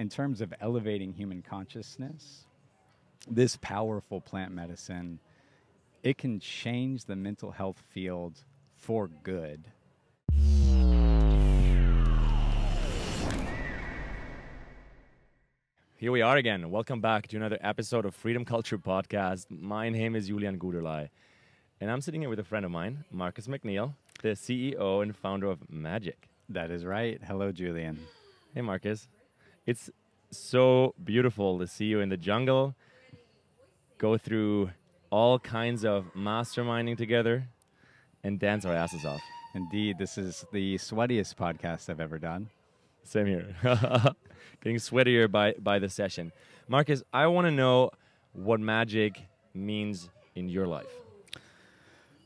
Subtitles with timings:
[0.00, 2.46] in terms of elevating human consciousness,
[3.30, 5.18] this powerful plant medicine,
[6.02, 8.42] it can change the mental health field
[8.78, 9.62] for good.
[15.98, 16.70] Here we are again.
[16.70, 19.50] Welcome back to another episode of Freedom Culture Podcast.
[19.50, 21.10] My name is Julian Guderley,
[21.78, 23.92] and I'm sitting here with a friend of mine, Marcus McNeil,
[24.22, 26.30] the CEO and founder of Magic.
[26.48, 27.20] That is right.
[27.22, 27.98] Hello, Julian.
[28.54, 29.06] Hey, Marcus.
[29.70, 29.88] It's
[30.32, 32.74] so beautiful to see you in the jungle,
[33.98, 34.70] go through
[35.10, 37.46] all kinds of masterminding together,
[38.24, 39.20] and dance our asses off.
[39.54, 42.50] Indeed, this is the sweatiest podcast I've ever done.
[43.04, 43.54] Same here.
[44.60, 46.32] Getting sweatier by, by the session.
[46.66, 47.90] Marcus, I want to know
[48.32, 49.22] what magic
[49.54, 50.90] means in your life.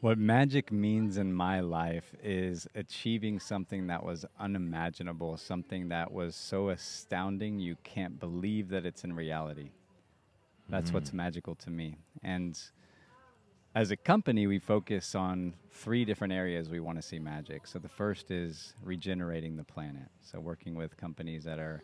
[0.00, 6.34] What magic means in my life is achieving something that was unimaginable, something that was
[6.34, 9.72] so astounding you can't believe that it's in reality.
[10.70, 10.94] That's mm-hmm.
[10.94, 11.98] what's magical to me.
[12.22, 12.58] And
[13.74, 17.66] as a company, we focus on three different areas we want to see magic.
[17.66, 20.08] So the first is regenerating the planet.
[20.22, 21.82] So working with companies that are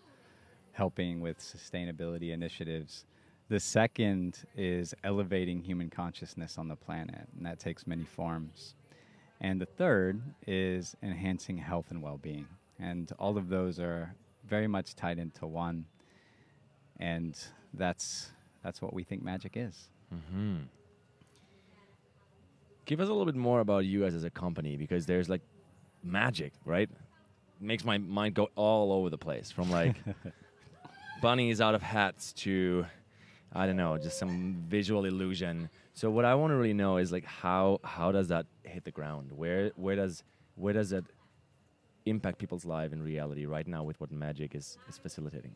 [0.73, 3.05] helping with sustainability initiatives.
[3.49, 8.75] The second is elevating human consciousness on the planet, and that takes many forms.
[9.41, 12.49] And the third is enhancing health and well being.
[12.81, 15.85] And all of those are very much tied into one.
[16.99, 17.39] And
[17.75, 18.33] that's,
[18.65, 19.91] that's what we think magic is.
[20.13, 20.57] Mm-hmm.
[22.85, 25.43] Give us a little bit more about you guys as a company because there's like
[26.03, 26.89] magic, right?
[27.61, 29.97] Makes my mind go all over the place from like
[31.23, 32.87] bunnies out of hats to
[33.53, 35.71] I don't know, just some visual illusion.
[35.95, 38.91] So what I want to really know is like how how does that hit the
[38.91, 39.31] ground?
[39.33, 40.25] Where where does
[40.57, 41.05] where does it
[42.05, 45.55] impact people's life in reality right now with what magic is is facilitating?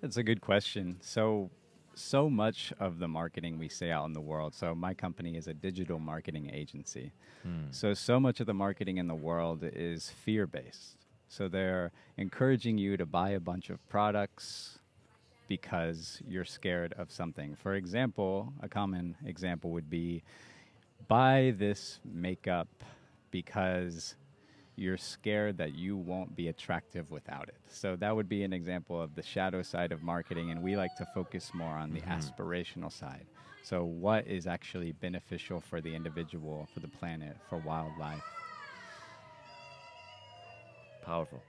[0.00, 0.96] That's a good question.
[1.02, 1.50] So,
[1.94, 4.54] so much of the marketing we see out in the world.
[4.54, 7.12] So, my company is a digital marketing agency.
[7.42, 7.70] Hmm.
[7.70, 10.96] So, so much of the marketing in the world is fear based.
[11.28, 14.79] So, they're encouraging you to buy a bunch of products
[15.50, 17.56] because you're scared of something.
[17.56, 20.22] For example, a common example would be
[21.08, 22.68] buy this makeup
[23.32, 24.14] because
[24.76, 27.58] you're scared that you won't be attractive without it.
[27.66, 30.94] So that would be an example of the shadow side of marketing, and we like
[30.98, 32.12] to focus more on the mm-hmm.
[32.12, 33.26] aspirational side.
[33.64, 38.22] So, what is actually beneficial for the individual, for the planet, for wildlife?
[41.04, 41.42] Powerful.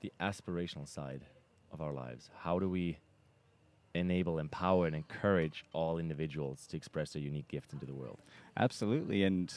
[0.00, 1.20] The aspirational side
[1.72, 2.30] of our lives.
[2.38, 2.98] How do we
[3.94, 8.18] enable, empower, and encourage all individuals to express their unique gift into the world?
[8.56, 9.24] Absolutely.
[9.24, 9.52] And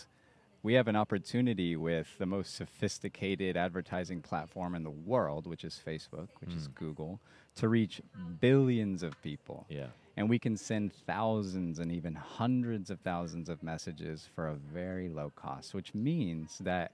[0.63, 5.79] we have an opportunity with the most sophisticated advertising platform in the world, which is
[5.85, 6.75] Facebook, which is mm.
[6.75, 7.19] Google,
[7.55, 8.01] to reach
[8.39, 9.65] billions of people.
[9.69, 9.87] Yeah.
[10.15, 15.09] And we can send thousands and even hundreds of thousands of messages for a very
[15.09, 16.91] low cost, which means that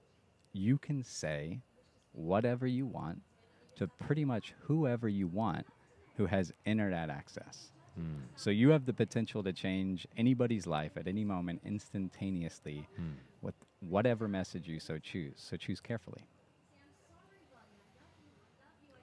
[0.52, 1.60] you can say
[2.12, 3.22] whatever you want
[3.76, 5.66] to pretty much whoever you want
[6.16, 7.72] who has internet access.
[7.96, 8.24] Hmm.
[8.36, 13.12] So you have the potential to change anybody's life at any moment instantaneously hmm.
[13.42, 15.34] with whatever message you so choose.
[15.36, 16.22] So choose carefully.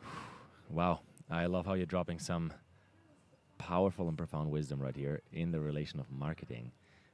[0.70, 1.00] Wow.
[1.30, 2.52] I love how you're dropping some
[3.58, 6.72] powerful and profound wisdom right here in the relation of marketing,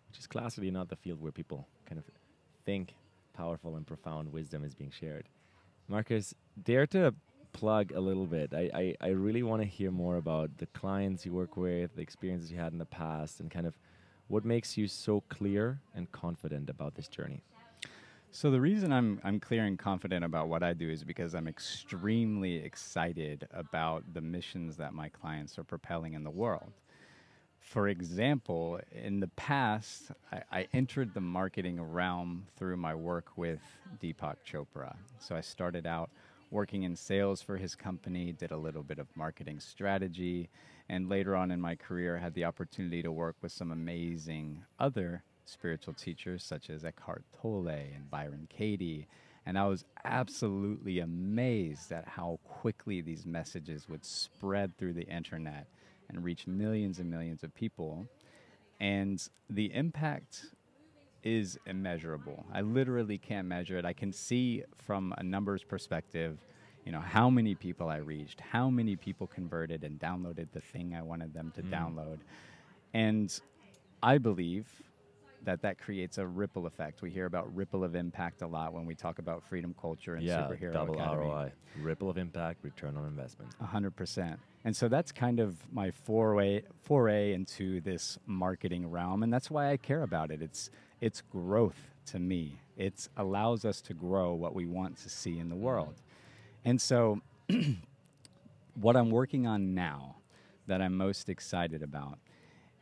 [0.10, 2.06] which is classically not the field where people kind of
[2.66, 2.96] think
[3.34, 5.30] powerful and profound wisdom is being shared.
[5.88, 6.34] Marcus,
[6.64, 7.14] dare to
[7.54, 8.54] plug a little bit.
[8.54, 12.02] I, I, I really want to hear more about the clients you work with, the
[12.02, 13.78] experiences you had in the past, and kind of
[14.28, 17.44] what makes you so clear and confident about this journey.
[18.32, 21.48] So the reason I'm I'm clear and confident about what I do is because I'm
[21.48, 26.72] extremely excited about the missions that my clients are propelling in the world.
[27.60, 33.62] For example, in the past, I, I entered the marketing realm through my work with
[34.02, 34.96] Deepak Chopra.
[35.20, 36.10] So I started out
[36.54, 40.50] working in sales for his company, did a little bit of marketing strategy,
[40.88, 45.24] and later on in my career had the opportunity to work with some amazing other
[45.46, 49.08] spiritual teachers such as Eckhart Tolle and Byron Katie.
[49.46, 55.68] And I was absolutely amazed at how quickly these messages would spread through the internet
[56.08, 58.06] and reach millions and millions of people.
[58.80, 60.46] And the impact
[61.24, 62.46] is immeasurable.
[62.54, 63.86] I literally can't measure it.
[63.86, 66.38] I can see from a numbers perspective,
[66.86, 70.96] you know, how many people I reached, how many people converted and downloaded the thing
[70.96, 71.70] I wanted them to mm.
[71.70, 72.20] download.
[72.94, 73.40] And
[74.02, 74.68] I believe
[75.46, 77.02] that that creates a ripple effect.
[77.02, 80.24] We hear about ripple of impact a lot when we talk about freedom culture and
[80.24, 81.28] yeah, superhero double academy.
[81.28, 83.52] ROI, ripple of impact, return on investment.
[83.62, 84.40] A hundred percent.
[84.66, 89.72] And so that's kind of my foray foray into this marketing realm, and that's why
[89.72, 90.42] I care about it.
[90.42, 90.70] It's
[91.04, 92.60] it's growth to me.
[92.78, 95.96] It allows us to grow what we want to see in the world.
[96.64, 97.20] And so,
[98.76, 100.16] what I'm working on now
[100.68, 102.20] that I'm most excited about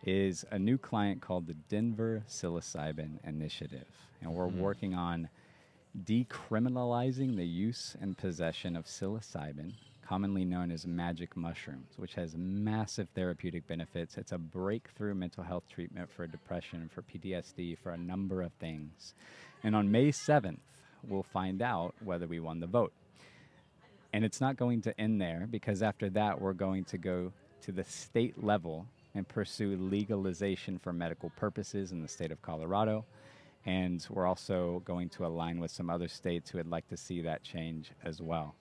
[0.06, 3.88] is a new client called the Denver Psilocybin Initiative.
[4.21, 4.57] And we're Mhm.
[4.59, 5.29] working on
[6.06, 9.73] decriminalizing the use and possession of psilocybin,
[10.11, 14.17] commonly known as magic mushrooms, which has massive therapeutic benefits.
[14.17, 19.13] It's a breakthrough mental health treatment for depression, for PTSD, for a number of things.
[19.63, 20.57] And on May 7th,
[21.07, 22.91] we'll find out whether we won the vote.
[24.11, 27.31] And it's not going to end there because after that, we're going to go
[27.61, 33.05] to the state level and pursue legalization for medical purposes in the state of Colorado.
[33.65, 37.21] And we're also going to align with some other states who would like to see
[37.21, 38.55] that change as well.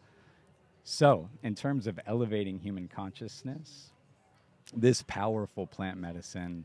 [0.83, 3.93] So, in terms of elevating human consciousness,
[4.75, 6.65] this powerful plant medicine,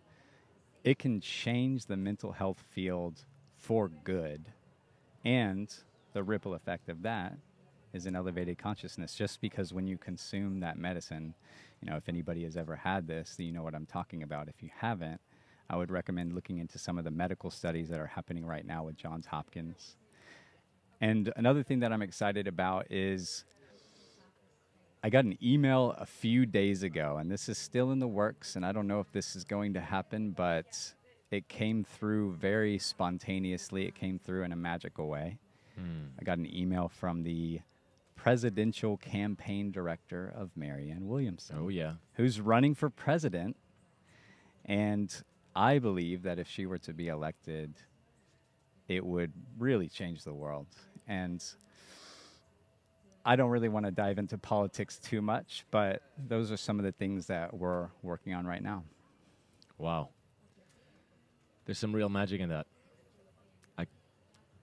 [0.84, 3.26] it can change the mental health field
[3.58, 4.46] for good.
[5.26, 5.74] And
[6.14, 7.38] the ripple effect of that
[7.94, 9.16] is an elevated consciousness.
[9.16, 11.34] Just because when you consume that medicine,
[11.82, 14.48] you know, if anybody has ever had this, then you know what I'm talking about.
[14.48, 15.20] If you haven't,
[15.70, 18.84] I would recommend looking into some of the medical studies that are happening right now
[18.84, 19.98] with Johns Hopkins.
[21.02, 23.46] And another thing that I'm excited about is
[25.06, 28.56] I got an email a few days ago, and this is still in the works,
[28.56, 30.96] and I don't know if this is going to happen, but
[31.30, 33.86] it came through very spontaneously.
[33.86, 35.38] It came through in a magical way.
[35.78, 36.06] Hmm.
[36.20, 37.62] I got an email from the
[38.16, 41.94] presidential campaign director of Marianne Williamson Oh yeah.
[42.14, 43.58] who's running for president.
[44.66, 45.16] And
[45.56, 47.76] I believe that if she were to be elected,
[48.88, 50.66] it would really change the world.
[51.08, 51.46] And
[53.28, 56.86] I don't really want to dive into politics too much, but those are some of
[56.86, 58.84] the things that we're working on right now.
[59.80, 60.10] Wow.
[61.66, 62.68] There's some real magic in that.
[63.80, 63.88] I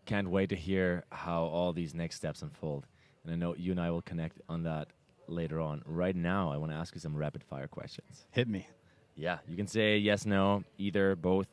[0.06, 2.86] can't wait to hear how all these next steps unfold.
[3.24, 4.88] And I know you and I will connect on that
[5.26, 5.82] later on.
[5.84, 8.26] Right now, I want to ask you some rapid fire questions.
[8.30, 8.68] Hit me.
[9.16, 11.48] Yeah, you can say yes, no, either, both,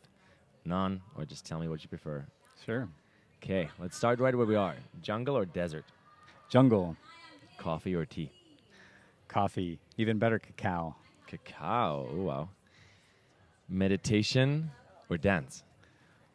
[0.64, 2.26] none, or just tell me what you prefer.
[2.66, 2.88] Sure.
[3.44, 4.76] Okay, let's start right where we are.
[5.02, 5.86] Jungle or desert?
[6.50, 6.98] Jungle,
[7.58, 8.32] Coffee or tea?
[9.28, 10.96] coffee, even better cacao.
[11.28, 12.08] Cacao.
[12.12, 12.50] Oh, wow.
[13.70, 14.72] Meditation
[15.10, 15.64] or dance?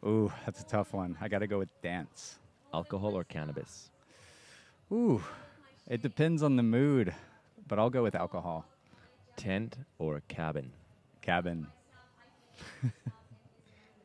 [0.05, 1.17] Ooh, that's a tough one.
[1.19, 2.39] I got to go with dance.
[2.73, 3.89] Alcohol or cannabis?
[4.91, 5.21] Ooh,
[5.89, 7.13] it depends on the mood,
[7.67, 8.65] but I'll go with alcohol.
[9.35, 10.71] Tent or cabin?
[11.21, 11.67] Cabin.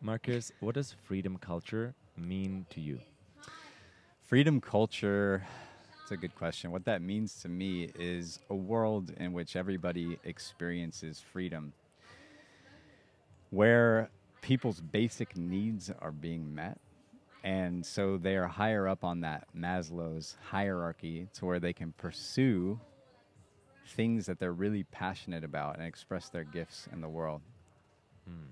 [0.00, 2.98] Marcus, what does freedom culture mean to you?
[4.24, 5.44] Freedom culture,
[6.10, 6.72] it's a good question.
[6.72, 11.72] What that means to me is a world in which everybody experiences freedom,
[13.50, 14.10] where
[14.42, 16.78] people's basic needs are being met.
[17.44, 22.80] And so they are higher up on that Maslow's hierarchy to where they can pursue
[23.86, 27.40] things that they're really passionate about and express their gifts in the world.
[28.26, 28.48] Hmm.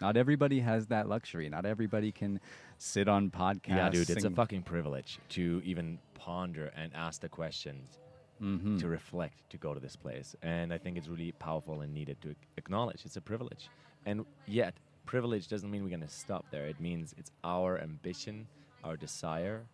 [0.00, 1.48] Not everybody has that luxury.
[1.48, 2.40] Not everybody can
[2.78, 3.68] sit on podcasts.
[3.68, 7.98] Yeah, dude, it's a fucking privilege to even ponder and ask the questions,
[8.40, 8.78] Mhm.
[8.80, 10.36] to reflect, to go to this place.
[10.42, 13.04] And I think it's really powerful and needed to acknowledge.
[13.04, 13.68] It's a privilege.
[14.06, 14.74] And yet,
[15.06, 16.66] privilege doesn't mean we're going to stop there.
[16.66, 18.46] It means it's our ambition,
[18.84, 19.66] our desire,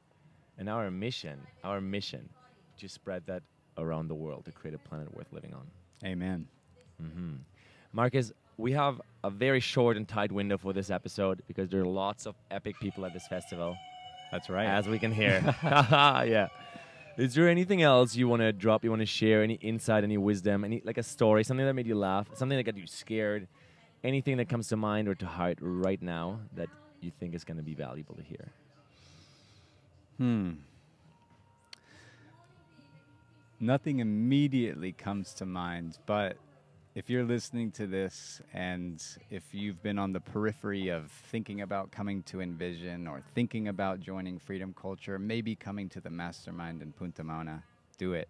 [0.56, 2.30] and our mission, our mission
[2.78, 3.42] to spread that
[3.76, 5.66] around the world to create a planet worth living on.
[6.04, 6.46] Amen.
[6.98, 7.36] hmm
[7.92, 11.86] Marcus, we have a very short and tight window for this episode because there are
[11.86, 13.76] lots of epic people at this festival,
[14.30, 14.66] That's right.
[14.66, 15.40] as we can hear.
[15.62, 16.48] yeah.
[17.16, 18.82] Is there anything else you want to drop?
[18.82, 19.42] You want to share?
[19.42, 20.02] Any insight?
[20.02, 20.64] Any wisdom?
[20.64, 21.44] Any like a story?
[21.44, 22.28] Something that made you laugh?
[22.34, 23.46] Something that got you scared?
[24.02, 26.68] Anything that comes to mind or to heart right now that
[27.00, 28.52] you think is going to be valuable to hear?
[30.18, 30.52] Hmm.
[33.60, 36.36] Nothing immediately comes to mind, but
[36.94, 41.90] if you're listening to this and if you've been on the periphery of thinking about
[41.90, 46.92] coming to Envision or thinking about joining Freedom Culture, maybe coming to the mastermind in
[46.92, 47.64] Punta Mona,
[47.98, 48.28] do it.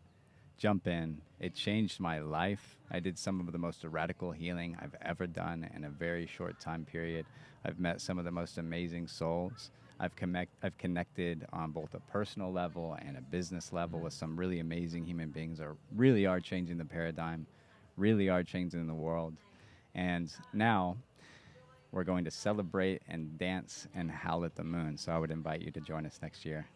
[0.56, 1.20] Jump in.
[1.40, 2.78] It changed my life.
[2.90, 6.58] I did some of the most radical healing I've ever done in a very short
[6.58, 7.26] time period.
[7.66, 9.72] I've met some of the most amazing souls.
[10.00, 14.38] I've connect, I've connected on both a personal level and a business level with some
[14.38, 17.46] really amazing human beings that really are changing the paradigm,
[17.96, 19.34] really are changing the world.
[19.94, 20.96] And now
[21.92, 24.96] we're going to celebrate and dance and howl at the moon.
[24.96, 26.66] So I would invite you to join us next year.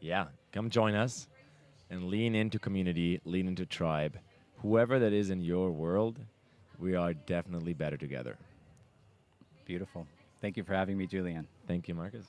[0.00, 1.28] Yeah, come join us
[1.90, 4.18] and lean into community, lean into tribe.
[4.62, 6.18] Whoever that is in your world,
[6.78, 8.36] we are definitely better together.
[9.64, 10.06] Beautiful.
[10.40, 11.46] Thank you for having me, Julian.
[11.68, 12.26] Thank you, Marcus.